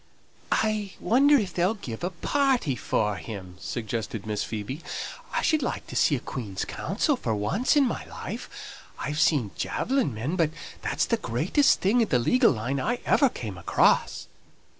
[0.51, 4.81] "I wonder if they'll give a party for him!" suggested Miss Phoebe.
[5.31, 8.49] "I should like to see a Queen's counsel for once in my life.
[8.97, 10.49] I have seen javelin men, but
[10.81, 14.25] that's the greatest thing in the legal line I ever came across."